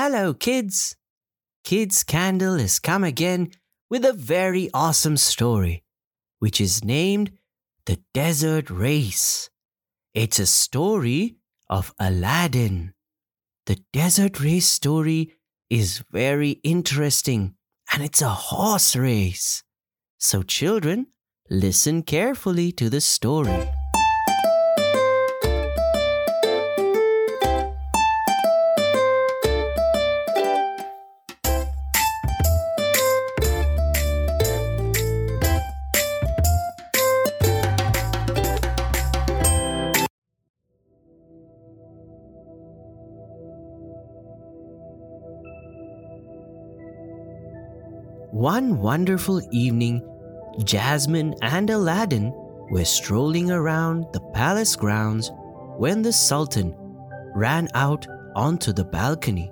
Hello, 0.00 0.32
kids! 0.32 0.94
Kids 1.64 2.04
Candle 2.04 2.56
has 2.58 2.78
come 2.78 3.02
again 3.02 3.50
with 3.90 4.04
a 4.04 4.12
very 4.12 4.70
awesome 4.72 5.16
story, 5.16 5.82
which 6.38 6.60
is 6.60 6.84
named 6.84 7.32
The 7.86 7.98
Desert 8.14 8.70
Race. 8.70 9.50
It's 10.14 10.38
a 10.38 10.46
story 10.46 11.38
of 11.68 11.92
Aladdin. 11.98 12.94
The 13.66 13.80
Desert 13.92 14.38
Race 14.38 14.68
story 14.68 15.32
is 15.68 16.04
very 16.12 16.60
interesting 16.62 17.56
and 17.92 18.00
it's 18.04 18.22
a 18.22 18.28
horse 18.28 18.94
race. 18.94 19.64
So, 20.16 20.44
children, 20.44 21.08
listen 21.50 22.04
carefully 22.04 22.70
to 22.70 22.88
the 22.88 23.00
story. 23.00 23.68
One 48.38 48.78
wonderful 48.78 49.42
evening, 49.50 50.00
Jasmine 50.62 51.34
and 51.42 51.68
Aladdin 51.70 52.32
were 52.70 52.84
strolling 52.84 53.50
around 53.50 54.06
the 54.12 54.20
palace 54.32 54.76
grounds 54.76 55.32
when 55.76 56.02
the 56.02 56.12
Sultan 56.12 56.72
ran 57.34 57.66
out 57.74 58.06
onto 58.36 58.72
the 58.72 58.84
balcony. 58.84 59.50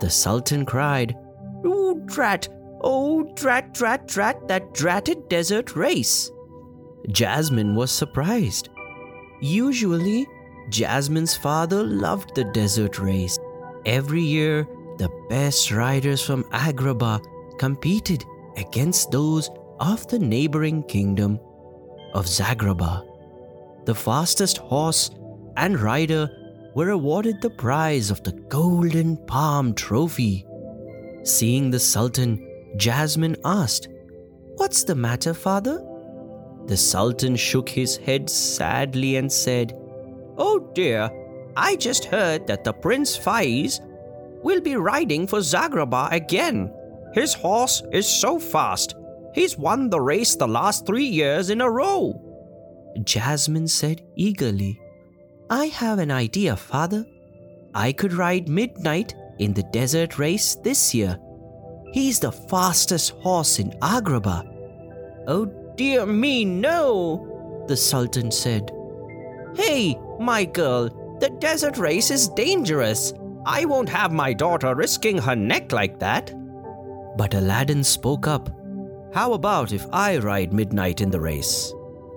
The 0.00 0.10
Sultan 0.10 0.66
cried, 0.66 1.16
Oh, 1.64 2.00
drat! 2.06 2.48
Oh, 2.80 3.22
drat, 3.36 3.74
drat, 3.74 4.08
drat, 4.08 4.48
that 4.48 4.74
dratted 4.74 5.28
desert 5.28 5.76
race! 5.76 6.32
Jasmine 7.12 7.76
was 7.76 7.92
surprised. 7.92 8.70
Usually, 9.40 10.26
Jasmine's 10.68 11.36
father 11.36 11.84
loved 11.84 12.34
the 12.34 12.42
desert 12.42 12.98
race. 12.98 13.38
Every 13.86 14.22
year, 14.22 14.66
the 14.98 15.10
best 15.28 15.70
riders 15.70 16.20
from 16.20 16.42
Agrabah 16.50 17.24
competed 17.60 18.24
against 18.56 19.10
those 19.10 19.50
of 19.80 20.06
the 20.08 20.18
neighboring 20.18 20.82
kingdom 20.84 21.38
of 22.14 22.24
Zagraba. 22.24 23.04
The 23.84 23.94
fastest 23.94 24.56
horse 24.56 25.10
and 25.58 25.78
rider 25.78 26.30
were 26.74 26.88
awarded 26.88 27.42
the 27.42 27.50
prize 27.50 28.10
of 28.10 28.22
the 28.22 28.32
Golden 28.32 29.18
Palm 29.26 29.74
Trophy. 29.74 30.46
Seeing 31.22 31.70
the 31.70 31.78
Sultan, 31.78 32.48
Jasmine 32.76 33.36
asked, 33.44 33.88
What's 34.56 34.84
the 34.84 34.94
matter, 34.94 35.34
father? 35.34 35.84
The 36.64 36.78
Sultan 36.78 37.36
shook 37.36 37.68
his 37.68 37.98
head 37.98 38.30
sadly 38.30 39.16
and 39.16 39.30
said, 39.30 39.76
Oh 40.38 40.70
dear, 40.74 41.10
I 41.58 41.76
just 41.76 42.06
heard 42.06 42.46
that 42.46 42.64
the 42.64 42.72
Prince 42.72 43.18
Faiz 43.18 43.80
will 44.42 44.62
be 44.62 44.76
riding 44.76 45.26
for 45.26 45.40
Zagraba 45.40 46.10
again. 46.10 46.72
His 47.12 47.34
horse 47.34 47.82
is 47.92 48.08
so 48.08 48.38
fast. 48.38 48.94
He's 49.34 49.58
won 49.58 49.90
the 49.90 50.00
race 50.00 50.36
the 50.36 50.48
last 50.48 50.86
three 50.86 51.06
years 51.06 51.50
in 51.50 51.60
a 51.60 51.70
row. 51.70 52.20
Jasmine 53.04 53.68
said 53.68 54.02
eagerly, 54.16 54.80
I 55.48 55.66
have 55.66 55.98
an 55.98 56.10
idea, 56.10 56.56
father. 56.56 57.04
I 57.74 57.92
could 57.92 58.12
ride 58.12 58.48
Midnight 58.48 59.14
in 59.38 59.52
the 59.52 59.62
desert 59.64 60.18
race 60.18 60.56
this 60.56 60.94
year. 60.94 61.18
He's 61.92 62.20
the 62.20 62.32
fastest 62.32 63.10
horse 63.10 63.58
in 63.58 63.70
Agrabah. 63.80 64.46
Oh 65.26 65.46
dear 65.76 66.06
me, 66.06 66.44
no, 66.44 67.64
the 67.66 67.76
Sultan 67.76 68.30
said. 68.30 68.70
Hey, 69.54 69.98
my 70.20 70.44
girl, 70.44 70.88
the 71.20 71.30
desert 71.40 71.78
race 71.78 72.10
is 72.10 72.28
dangerous. 72.28 73.12
I 73.44 73.64
won't 73.64 73.88
have 73.88 74.12
my 74.12 74.32
daughter 74.32 74.74
risking 74.74 75.18
her 75.18 75.34
neck 75.34 75.72
like 75.72 75.98
that. 75.98 76.32
But 77.16 77.34
Aladdin 77.34 77.84
spoke 77.84 78.26
up. 78.26 78.50
How 79.12 79.32
about 79.32 79.72
if 79.72 79.86
I 79.92 80.18
ride 80.18 80.52
midnight 80.52 81.00
in 81.00 81.10
the 81.10 81.20
race? 81.20 81.72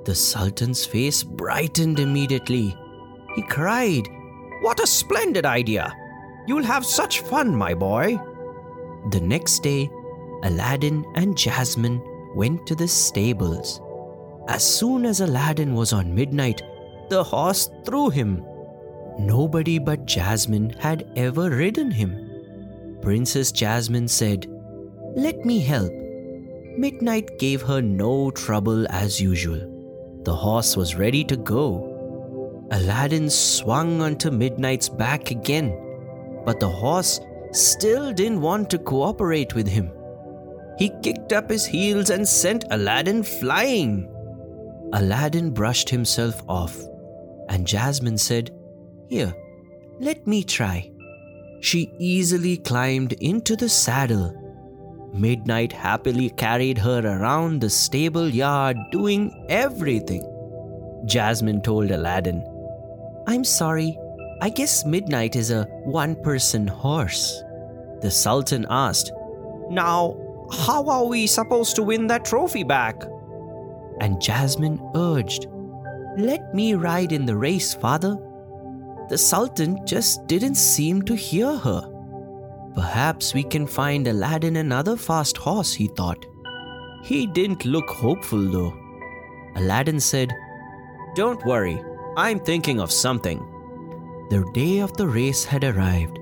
The 0.05 0.13
Sultan's 0.15 0.85
face 0.85 1.23
brightened 1.23 1.99
immediately. 1.99 2.75
He 3.35 3.41
cried, 3.43 4.07
What 4.61 4.79
a 4.79 4.87
splendid 4.87 5.45
idea! 5.45 5.93
You'll 6.45 6.63
have 6.63 6.85
such 6.85 7.21
fun, 7.21 7.55
my 7.55 7.73
boy. 7.73 8.19
The 9.11 9.21
next 9.21 9.63
day, 9.63 9.89
Aladdin 10.43 11.05
and 11.15 11.37
Jasmine 11.37 12.01
went 12.35 12.67
to 12.67 12.75
the 12.75 12.87
stables. 12.87 13.81
As 14.47 14.63
soon 14.63 15.05
as 15.05 15.21
Aladdin 15.21 15.73
was 15.73 15.93
on 15.93 16.13
midnight, 16.13 16.61
the 17.09 17.23
horse 17.23 17.69
threw 17.85 18.09
him. 18.09 18.45
Nobody 19.17 19.79
but 19.79 20.05
Jasmine 20.05 20.71
had 20.79 21.09
ever 21.15 21.49
ridden 21.49 21.91
him. 21.91 22.99
Princess 23.01 23.51
Jasmine 23.51 24.07
said, 24.07 24.47
let 25.15 25.45
me 25.45 25.59
help. 25.59 25.91
Midnight 26.75 27.37
gave 27.37 27.61
her 27.61 27.81
no 27.81 28.31
trouble 28.31 28.87
as 28.89 29.21
usual. 29.21 29.61
The 30.23 30.33
horse 30.33 30.75
was 30.75 30.95
ready 30.95 31.23
to 31.25 31.37
go. 31.37 32.67
Aladdin 32.71 33.29
swung 33.29 34.01
onto 34.01 34.31
Midnight's 34.31 34.89
back 34.89 35.29
again, 35.29 35.69
but 36.45 36.59
the 36.59 36.69
horse 36.69 37.19
still 37.51 38.11
didn't 38.11 38.41
want 38.41 38.71
to 38.71 38.79
cooperate 38.79 39.53
with 39.53 39.67
him. 39.67 39.91
He 40.79 40.91
kicked 41.03 41.31
up 41.31 41.49
his 41.49 41.65
heels 41.65 42.09
and 42.09 42.27
sent 42.27 42.65
Aladdin 42.71 43.21
flying. 43.21 44.09
Aladdin 44.93 45.51
brushed 45.51 45.89
himself 45.89 46.41
off, 46.49 46.75
and 47.49 47.67
Jasmine 47.67 48.17
said, 48.17 48.49
Here, 49.07 49.33
let 49.99 50.25
me 50.25 50.43
try. 50.43 50.91
She 51.61 51.93
easily 51.99 52.57
climbed 52.57 53.13
into 53.13 53.55
the 53.55 53.69
saddle 53.69 54.39
Midnight 55.13 55.71
happily 55.71 56.31
carried 56.31 56.79
her 56.79 56.99
around 56.99 57.61
the 57.61 57.69
stable 57.69 58.27
yard 58.27 58.75
doing 58.91 59.45
everything. 59.47 60.27
Jasmine 61.05 61.61
told 61.61 61.91
Aladdin, 61.91 62.43
I'm 63.27 63.43
sorry, 63.43 63.95
I 64.41 64.49
guess 64.49 64.85
Midnight 64.85 65.35
is 65.35 65.51
a 65.51 65.65
one 65.83 66.15
person 66.15 66.67
horse. 66.67 67.43
The 68.01 68.09
Sultan 68.09 68.65
asked, 68.69 69.11
Now, 69.69 70.17
how 70.51 70.89
are 70.89 71.05
we 71.05 71.27
supposed 71.27 71.75
to 71.75 71.83
win 71.83 72.07
that 72.07 72.25
trophy 72.25 72.63
back? 72.63 73.03
And 74.01 74.19
Jasmine 74.19 74.81
urged, 74.95 75.45
Let 76.17 76.55
me 76.55 76.73
ride 76.73 77.11
in 77.11 77.25
the 77.27 77.37
race, 77.37 77.75
father. 77.75 78.17
The 79.09 79.17
Sultan 79.17 79.85
just 79.85 80.25
didn't 80.25 80.55
seem 80.55 81.03
to 81.03 81.15
hear 81.15 81.55
her. 81.55 81.92
Perhaps 82.75 83.33
we 83.33 83.43
can 83.43 83.67
find 83.67 84.07
Aladdin 84.07 84.55
another 84.55 84.97
fast 84.97 85.37
horse, 85.37 85.73
he 85.73 85.87
thought. 85.87 86.25
He 87.03 87.27
didn't 87.27 87.65
look 87.65 87.89
hopeful 87.89 88.49
though. 88.49 88.73
Aladdin 89.55 89.99
said, 89.99 90.31
Don't 91.15 91.45
worry, 91.45 91.83
I'm 92.17 92.39
thinking 92.39 92.79
of 92.79 92.91
something. 92.91 93.39
The 94.29 94.49
day 94.53 94.79
of 94.79 94.95
the 94.97 95.07
race 95.07 95.43
had 95.43 95.63
arrived. 95.63 96.17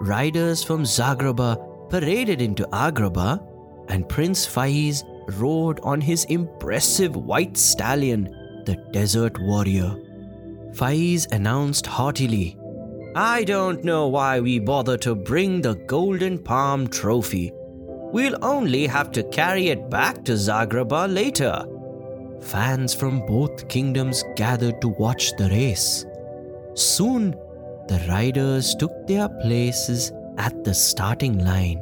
Riders 0.00 0.62
from 0.62 0.84
Zagraba 0.84 1.90
paraded 1.90 2.40
into 2.40 2.64
Agrabah, 2.72 3.40
and 3.88 4.08
Prince 4.08 4.46
Faiz 4.46 5.02
rode 5.38 5.80
on 5.80 6.00
his 6.00 6.24
impressive 6.26 7.16
white 7.16 7.56
stallion, 7.56 8.24
the 8.64 8.76
Desert 8.92 9.38
Warrior. 9.40 9.94
Faiz 10.72 11.30
announced 11.32 11.86
haughtily, 11.86 12.56
I 13.16 13.44
don't 13.44 13.84
know 13.84 14.08
why 14.08 14.40
we 14.40 14.58
bother 14.58 14.96
to 14.98 15.14
bring 15.14 15.60
the 15.60 15.76
Golden 15.76 16.36
Palm 16.36 16.88
trophy. 16.88 17.52
We'll 17.54 18.36
only 18.44 18.88
have 18.88 19.12
to 19.12 19.22
carry 19.30 19.68
it 19.68 19.88
back 19.88 20.24
to 20.24 20.32
Zagraba 20.32 21.06
later. 21.06 21.64
Fans 22.40 22.92
from 22.92 23.24
both 23.24 23.68
kingdoms 23.68 24.24
gathered 24.34 24.80
to 24.80 24.88
watch 24.88 25.30
the 25.36 25.48
race. 25.48 26.04
Soon, 26.74 27.36
the 27.86 28.04
riders 28.08 28.74
took 28.74 29.06
their 29.06 29.28
places 29.28 30.10
at 30.36 30.64
the 30.64 30.74
starting 30.74 31.38
line, 31.38 31.80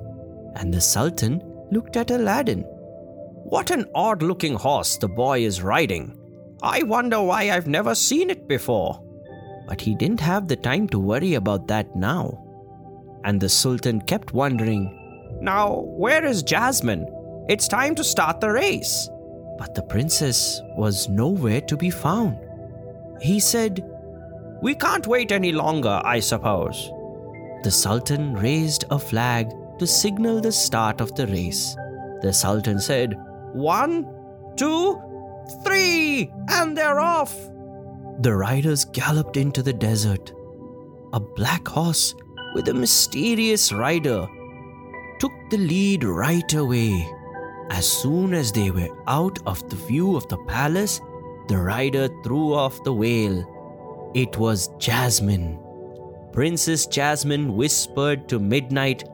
and 0.56 0.72
the 0.72 0.82
Sultan 0.82 1.42
looked 1.70 1.96
at 1.96 2.10
Aladdin. 2.10 2.60
What 2.60 3.70
an 3.70 3.86
odd 3.94 4.22
looking 4.22 4.54
horse 4.54 4.98
the 4.98 5.08
boy 5.08 5.44
is 5.44 5.62
riding. 5.62 6.14
I 6.62 6.82
wonder 6.82 7.22
why 7.22 7.50
I've 7.50 7.66
never 7.66 7.94
seen 7.94 8.28
it 8.28 8.46
before. 8.46 9.01
But 9.72 9.80
he 9.80 9.94
didn't 9.94 10.20
have 10.20 10.48
the 10.48 10.56
time 10.56 10.86
to 10.88 10.98
worry 10.98 11.32
about 11.32 11.66
that 11.68 11.96
now. 11.96 12.44
And 13.24 13.40
the 13.40 13.48
Sultan 13.48 14.02
kept 14.02 14.34
wondering, 14.34 15.38
Now, 15.40 15.86
where 15.96 16.26
is 16.26 16.42
Jasmine? 16.42 17.06
It's 17.48 17.68
time 17.68 17.94
to 17.94 18.04
start 18.04 18.42
the 18.42 18.50
race. 18.50 19.08
But 19.56 19.74
the 19.74 19.82
princess 19.84 20.60
was 20.76 21.08
nowhere 21.08 21.62
to 21.62 21.76
be 21.78 21.88
found. 21.88 22.36
He 23.22 23.40
said, 23.40 23.82
We 24.60 24.74
can't 24.74 25.06
wait 25.06 25.32
any 25.32 25.52
longer, 25.52 26.02
I 26.04 26.20
suppose. 26.20 26.90
The 27.62 27.70
Sultan 27.70 28.34
raised 28.34 28.84
a 28.90 28.98
flag 28.98 29.48
to 29.78 29.86
signal 29.86 30.42
the 30.42 30.52
start 30.52 31.00
of 31.00 31.14
the 31.14 31.26
race. 31.28 31.74
The 32.20 32.34
Sultan 32.34 32.78
said, 32.78 33.18
One, 33.54 34.06
two, 34.54 35.00
three, 35.64 36.30
and 36.50 36.76
they're 36.76 37.00
off. 37.00 37.34
The 38.20 38.34
riders 38.34 38.84
galloped 38.84 39.36
into 39.36 39.62
the 39.62 39.72
desert. 39.72 40.32
A 41.12 41.20
black 41.20 41.66
horse 41.66 42.14
with 42.54 42.68
a 42.68 42.74
mysterious 42.74 43.72
rider 43.72 44.28
took 45.18 45.32
the 45.50 45.58
lead 45.58 46.04
right 46.04 46.52
away. 46.54 47.10
As 47.70 47.90
soon 47.90 48.34
as 48.34 48.52
they 48.52 48.70
were 48.70 48.90
out 49.06 49.38
of 49.46 49.68
the 49.70 49.76
view 49.76 50.16
of 50.16 50.28
the 50.28 50.38
palace, 50.46 51.00
the 51.48 51.56
rider 51.56 52.08
threw 52.22 52.54
off 52.54 52.82
the 52.84 52.94
veil. 52.94 54.10
It 54.14 54.36
was 54.36 54.68
Jasmine. 54.78 55.58
Princess 56.32 56.86
Jasmine 56.86 57.56
whispered 57.56 58.28
to 58.28 58.38
Midnight, 58.38 59.04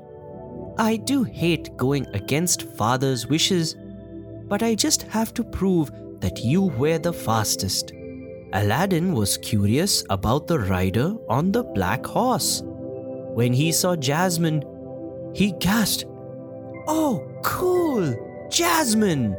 I 0.79 0.97
do 0.97 1.25
hate 1.25 1.77
going 1.77 2.07
against 2.15 2.63
father's 2.63 3.27
wishes, 3.27 3.77
but 4.49 4.63
I 4.63 4.75
just 4.75 5.03
have 5.03 5.35
to 5.35 5.45
prove 5.45 5.91
that 6.21 6.39
you 6.45 6.63
were 6.63 6.99
the 6.99 7.13
fastest. 7.13 7.93
Aladdin 8.53 9.13
was 9.13 9.37
curious 9.37 10.05
about 10.09 10.47
the 10.47 10.59
rider 10.59 11.15
on 11.29 11.53
the 11.53 11.63
black 11.63 12.07
horse. 12.07 12.63
When 12.65 13.53
he 13.53 13.73
saw 13.73 13.95
Jasmine, 13.95 14.65
he 15.35 15.53
gasped, 15.53 16.07
Oh, 16.87 17.23
cool! 17.43 18.17
Jasmine! 18.51 19.37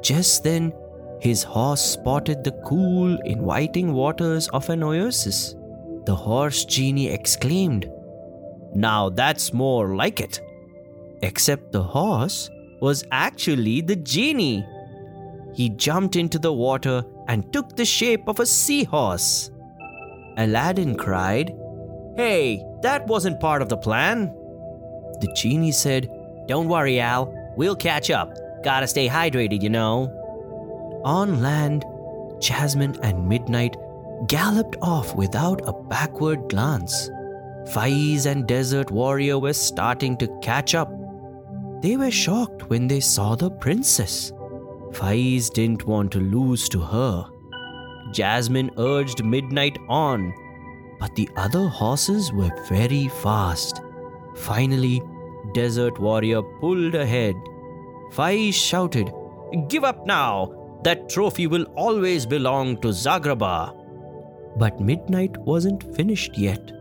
Just 0.00 0.42
then, 0.42 0.72
his 1.20 1.42
horse 1.42 1.82
spotted 1.82 2.42
the 2.42 2.52
cool, 2.64 3.18
inviting 3.24 3.92
waters 3.92 4.48
of 4.48 4.70
an 4.70 4.82
oasis. 4.82 5.54
The 6.06 6.14
horse 6.14 6.64
genie 6.64 7.08
exclaimed, 7.08 7.90
Now 8.74 9.10
that's 9.10 9.52
more 9.52 9.94
like 9.94 10.20
it. 10.20 10.40
Except 11.22 11.72
the 11.72 11.82
horse 11.82 12.50
was 12.80 13.04
actually 13.12 13.82
the 13.82 13.96
genie. 13.96 14.64
He 15.54 15.68
jumped 15.68 16.16
into 16.16 16.38
the 16.38 16.52
water 16.52 17.04
and 17.28 17.52
took 17.52 17.76
the 17.76 17.84
shape 17.84 18.28
of 18.28 18.40
a 18.40 18.46
seahorse. 18.46 19.50
Aladdin 20.36 20.96
cried, 20.96 21.54
Hey, 22.16 22.64
that 22.82 23.06
wasn't 23.06 23.40
part 23.40 23.62
of 23.62 23.68
the 23.68 23.76
plan. 23.76 24.26
The 25.20 25.32
genie 25.34 25.72
said, 25.72 26.10
Don't 26.46 26.68
worry, 26.68 27.00
Al. 27.00 27.32
We'll 27.56 27.76
catch 27.76 28.10
up. 28.10 28.36
Gotta 28.62 28.86
stay 28.86 29.08
hydrated, 29.08 29.62
you 29.62 29.70
know. 29.70 30.12
On 31.04 31.40
land, 31.40 31.84
Jasmine 32.40 32.98
and 33.02 33.28
Midnight 33.28 33.76
galloped 34.26 34.76
off 34.82 35.14
without 35.14 35.60
a 35.66 35.72
backward 35.72 36.48
glance. 36.48 37.10
Faiz 37.66 38.26
and 38.26 38.46
Desert 38.46 38.90
Warrior 38.90 39.38
were 39.38 39.52
starting 39.52 40.16
to 40.18 40.28
catch 40.42 40.74
up. 40.74 40.90
They 41.80 41.96
were 41.96 42.10
shocked 42.10 42.68
when 42.70 42.88
they 42.88 43.00
saw 43.00 43.34
the 43.34 43.50
princess. 43.50 44.32
Faiz 44.94 45.50
didn't 45.52 45.86
want 45.86 46.12
to 46.12 46.20
lose 46.20 46.68
to 46.68 46.80
her. 46.80 47.26
Jasmine 48.12 48.70
urged 48.78 49.24
Midnight 49.24 49.76
on, 49.88 50.32
but 51.00 51.14
the 51.16 51.28
other 51.36 51.66
horses 51.66 52.32
were 52.32 52.50
very 52.68 53.08
fast. 53.08 53.82
Finally, 54.36 55.02
Desert 55.52 55.98
Warrior 55.98 56.42
pulled 56.60 56.94
ahead. 56.94 57.34
Faiz 58.12 58.54
shouted, 58.54 59.12
Give 59.68 59.84
up 59.84 60.06
now! 60.06 60.52
That 60.84 61.08
trophy 61.08 61.46
will 61.46 61.64
always 61.76 62.26
belong 62.26 62.76
to 62.82 62.88
Zagraba. 62.88 63.74
But 64.58 64.80
Midnight 64.80 65.36
wasn't 65.38 65.96
finished 65.96 66.36
yet. 66.36 66.72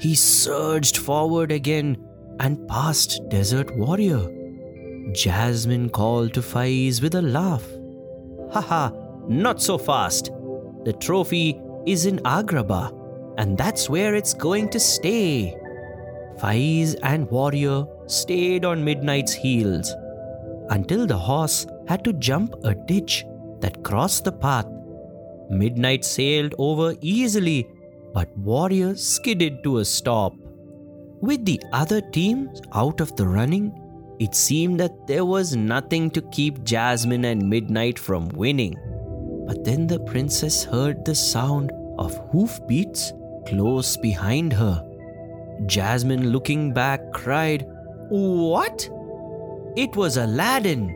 He 0.00 0.14
surged 0.14 0.96
forward 0.96 1.52
again 1.52 1.96
and 2.40 2.66
passed 2.68 3.20
Desert 3.28 3.76
Warrior. 3.76 4.37
Jasmine 5.12 5.88
called 5.90 6.34
to 6.34 6.40
Faiz 6.40 7.00
with 7.02 7.14
a 7.14 7.22
laugh. 7.22 7.64
Haha, 8.52 8.90
not 9.26 9.62
so 9.62 9.78
fast. 9.78 10.30
The 10.84 10.92
trophy 10.92 11.60
is 11.86 12.06
in 12.06 12.18
Agrabah, 12.18 12.92
and 13.38 13.56
that's 13.56 13.88
where 13.88 14.14
it's 14.14 14.34
going 14.34 14.68
to 14.70 14.80
stay. 14.80 15.56
Faiz 16.38 16.94
and 17.02 17.30
Warrior 17.30 17.86
stayed 18.06 18.64
on 18.64 18.84
Midnight's 18.84 19.32
heels 19.32 19.94
until 20.70 21.06
the 21.06 21.16
horse 21.16 21.66
had 21.86 22.04
to 22.04 22.12
jump 22.14 22.54
a 22.64 22.74
ditch 22.74 23.24
that 23.60 23.82
crossed 23.82 24.24
the 24.24 24.32
path. 24.32 24.66
Midnight 25.50 26.04
sailed 26.04 26.54
over 26.58 26.94
easily, 27.00 27.66
but 28.12 28.36
Warrior 28.36 28.94
skidded 28.94 29.64
to 29.64 29.78
a 29.78 29.84
stop. 29.84 30.34
With 31.20 31.44
the 31.44 31.60
other 31.72 32.00
teams 32.00 32.60
out 32.74 33.00
of 33.00 33.16
the 33.16 33.26
running, 33.26 33.72
it 34.18 34.34
seemed 34.34 34.80
that 34.80 35.06
there 35.06 35.24
was 35.24 35.54
nothing 35.54 36.10
to 36.10 36.22
keep 36.22 36.64
Jasmine 36.64 37.24
and 37.24 37.48
Midnight 37.48 37.98
from 37.98 38.28
winning. 38.30 38.74
But 39.46 39.64
then 39.64 39.86
the 39.86 40.00
princess 40.00 40.64
heard 40.64 41.04
the 41.04 41.14
sound 41.14 41.72
of 41.98 42.16
hoofbeats 42.30 43.12
close 43.46 43.96
behind 43.96 44.52
her. 44.52 44.84
Jasmine, 45.66 46.30
looking 46.30 46.72
back, 46.72 47.12
cried, 47.12 47.66
What? 48.10 48.88
It 49.76 49.94
was 49.96 50.16
Aladdin. 50.16 50.94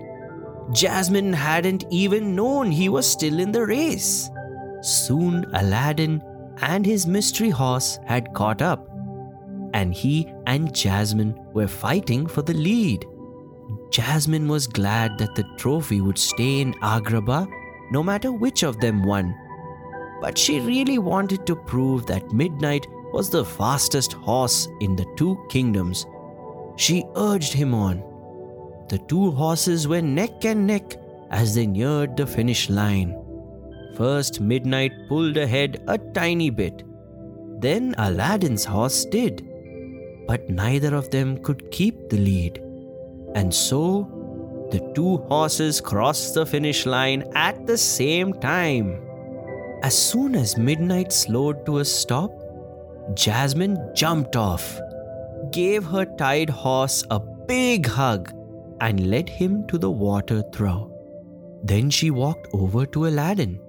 Jasmine 0.73 1.33
hadn't 1.33 1.85
even 1.91 2.35
known 2.35 2.71
he 2.71 2.89
was 2.89 3.07
still 3.11 3.39
in 3.39 3.53
the 3.53 3.65
race. 3.65 4.31
Soon 4.81 5.45
Aladdin 5.55 6.23
and 6.61 6.85
his 6.85 7.07
mystery 7.07 7.51
horse 7.51 7.99
had 8.05 8.33
caught 8.35 8.63
up, 8.63 8.89
and 9.75 9.95
he 9.95 10.33
and 10.47 10.75
Jasmine 10.75 11.35
were 11.53 11.69
fighting 11.69 12.27
for 12.27 12.43
the 12.43 12.55
lead. 12.55 13.05
Jasmine 13.91 14.49
was 14.49 14.67
glad 14.67 15.19
that 15.19 15.35
the 15.35 15.45
trophy 15.57 16.01
would 16.01 16.19
stay 16.19 16.61
in 16.61 16.75
Agrabah 16.75 17.47
no 17.93 18.03
matter 18.03 18.33
which 18.33 18.63
of 18.63 18.81
them 18.81 19.05
won. 19.05 19.35
But 20.21 20.39
she 20.39 20.61
really 20.61 20.99
wanted 20.99 21.47
to 21.47 21.55
prove 21.55 22.07
that 22.07 22.33
Midnight 22.33 22.87
was 23.13 23.29
the 23.29 23.45
fastest 23.45 24.15
horse 24.15 24.67
in 24.81 24.97
the 24.97 25.07
two 25.17 25.39
kingdoms. 25.51 26.07
She 26.77 27.05
urged 27.17 27.53
him 27.53 27.75
on. 27.75 28.03
The 28.89 28.99
two 28.99 29.31
horses 29.33 29.87
were 29.87 30.01
neck 30.01 30.45
and 30.45 30.67
neck 30.67 30.97
as 31.31 31.55
they 31.55 31.67
neared 31.67 32.17
the 32.17 32.27
finish 32.27 32.71
line. 32.71 33.19
First, 33.97 34.41
Midnight 34.41 34.93
pulled 35.09 35.37
ahead 35.37 35.85
a 35.87 35.99
tiny 35.99 36.49
bit. 36.49 36.83
Then 37.61 37.95
Aladdin's 37.99 38.65
horse 38.65 39.05
did. 39.05 39.47
But 40.27 40.49
neither 40.49 40.95
of 40.95 41.11
them 41.11 41.43
could 41.43 41.71
keep 41.71 42.09
the 42.09 42.17
lead. 42.17 42.63
And 43.35 43.53
so, 43.55 44.69
the 44.71 44.81
two 44.95 45.19
horses 45.29 45.81
crossed 45.81 46.35
the 46.35 46.47
finish 46.47 46.87
line 46.87 47.25
at 47.35 47.67
the 47.67 47.79
same 47.79 48.33
time. 48.35 49.01
As 49.83 49.97
soon 49.97 50.35
as 50.35 50.57
Midnight 50.57 51.13
slowed 51.13 51.67
to 51.67 51.79
a 51.79 51.85
stop, 51.85 52.31
Jasmine 53.15 53.79
jumped 53.95 54.37
off, 54.37 54.79
gave 55.51 55.85
her 55.85 56.05
tied 56.17 56.49
horse 56.49 57.05
a 57.11 57.19
big 57.19 57.87
hug, 57.87 58.33
and 58.81 59.11
led 59.11 59.29
him 59.29 59.67
to 59.69 59.79
the 59.79 59.91
water 59.91 60.43
trough. 60.53 60.89
Then 61.63 61.91
she 61.91 62.11
walked 62.11 62.49
over 62.53 62.87
to 62.87 63.07
Aladdin. 63.07 63.61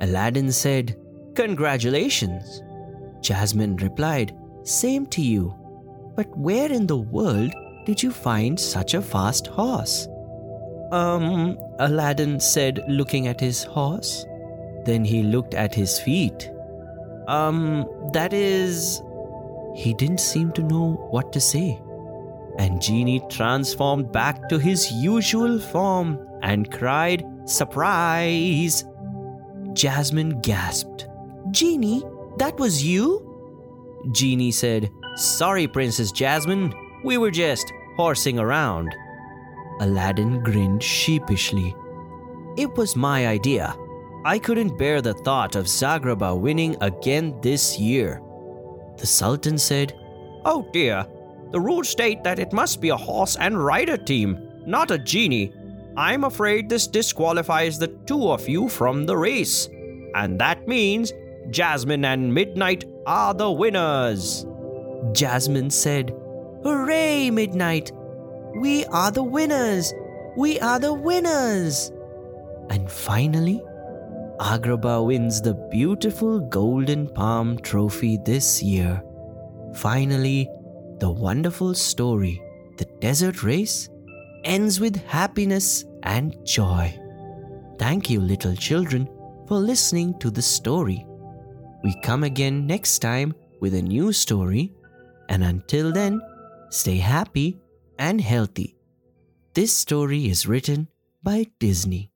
Aladdin 0.00 0.52
said, 0.52 0.96
Congratulations. 1.34 2.62
Jasmine 3.20 3.76
replied, 3.76 4.34
Same 4.62 5.06
to 5.06 5.22
you. 5.22 5.54
But 6.16 6.36
where 6.36 6.70
in 6.70 6.86
the 6.86 6.96
world 6.96 7.52
did 7.84 8.02
you 8.02 8.10
find 8.10 8.58
such 8.58 8.94
a 8.94 9.02
fast 9.02 9.46
horse? 9.46 10.08
Um, 10.92 11.58
Aladdin 11.78 12.40
said, 12.40 12.84
looking 12.88 13.26
at 13.28 13.40
his 13.40 13.62
horse. 13.64 14.26
Then 14.84 15.04
he 15.04 15.22
looked 15.22 15.54
at 15.54 15.74
his 15.74 15.98
feet. 16.00 16.50
Um, 17.28 17.86
that 18.12 18.32
is. 18.32 19.02
He 19.76 19.94
didn't 19.94 20.20
seem 20.20 20.52
to 20.52 20.62
know 20.62 20.94
what 21.10 21.32
to 21.32 21.40
say. 21.40 21.80
And 22.58 22.82
Genie 22.82 23.22
transformed 23.30 24.10
back 24.10 24.48
to 24.48 24.58
his 24.58 24.90
usual 24.92 25.60
form 25.60 26.18
and 26.42 26.70
cried, 26.70 27.24
Surprise! 27.44 28.84
Jasmine 29.72 30.40
gasped. 30.40 31.06
Genie, 31.52 32.02
that 32.38 32.58
was 32.58 32.84
you? 32.84 33.26
Genie 34.12 34.50
said, 34.50 34.90
Sorry, 35.14 35.66
Princess 35.68 36.10
Jasmine. 36.10 36.74
We 37.02 37.18
were 37.18 37.30
just 37.30 37.72
horsing 37.96 38.38
around. 38.38 38.94
Aladdin 39.80 40.42
grinned 40.42 40.82
sheepishly. 40.82 41.74
It 42.56 42.74
was 42.76 42.96
my 42.96 43.26
idea. 43.26 43.74
I 44.24 44.38
couldn't 44.38 44.76
bear 44.76 45.00
the 45.00 45.14
thought 45.14 45.56
of 45.56 45.64
Zagraba 45.64 46.38
winning 46.38 46.76
again 46.82 47.38
this 47.40 47.78
year. 47.78 48.20
The 48.98 49.06
Sultan 49.06 49.56
said, 49.56 49.94
Oh 50.44 50.68
dear, 50.72 51.06
the 51.52 51.60
rules 51.60 51.88
state 51.88 52.22
that 52.24 52.38
it 52.38 52.52
must 52.52 52.80
be 52.80 52.90
a 52.90 52.96
horse 52.96 53.36
and 53.36 53.64
rider 53.64 53.96
team, 53.96 54.38
not 54.66 54.90
a 54.90 54.98
genie. 54.98 55.54
I'm 55.96 56.24
afraid 56.24 56.68
this 56.68 56.86
disqualifies 56.86 57.78
the 57.78 57.88
two 58.06 58.30
of 58.30 58.46
you 58.48 58.68
from 58.68 59.06
the 59.06 59.16
race. 59.16 59.68
And 60.14 60.38
that 60.38 60.68
means 60.68 61.12
Jasmine 61.48 62.04
and 62.04 62.32
Midnight 62.32 62.84
are 63.06 63.32
the 63.32 63.50
winners. 63.50 64.44
Jasmine 65.12 65.70
said, 65.70 66.14
Hooray, 66.62 67.30
Midnight! 67.30 67.90
We 68.54 68.84
are 68.86 69.10
the 69.10 69.22
winners! 69.22 69.94
We 70.36 70.60
are 70.60 70.78
the 70.78 70.92
winners! 70.92 71.90
And 72.68 72.90
finally, 72.90 73.62
Agrabah 74.38 75.06
wins 75.06 75.40
the 75.40 75.54
beautiful 75.70 76.38
Golden 76.38 77.08
Palm 77.08 77.58
Trophy 77.60 78.18
this 78.26 78.62
year. 78.62 79.02
Finally, 79.74 80.48
the 80.98 81.10
wonderful 81.10 81.74
story, 81.74 82.42
The 82.76 82.84
Desert 83.00 83.42
Race, 83.42 83.88
ends 84.44 84.80
with 84.80 85.02
happiness 85.06 85.86
and 86.02 86.36
joy. 86.44 86.94
Thank 87.78 88.10
you, 88.10 88.20
little 88.20 88.54
children, 88.54 89.08
for 89.48 89.58
listening 89.58 90.18
to 90.18 90.30
the 90.30 90.42
story. 90.42 91.06
We 91.82 91.98
come 92.02 92.24
again 92.24 92.66
next 92.66 92.98
time 92.98 93.34
with 93.60 93.72
a 93.72 93.80
new 93.80 94.12
story, 94.12 94.74
and 95.30 95.42
until 95.42 95.90
then, 95.90 96.20
stay 96.70 96.96
happy 96.96 97.58
and 97.98 98.20
healthy. 98.20 98.76
This 99.52 99.76
story 99.76 100.30
is 100.30 100.46
written 100.46 100.88
by 101.22 101.46
Disney. 101.58 102.12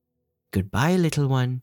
Goodbye, 0.52 0.96
little 0.96 1.26
one. 1.28 1.62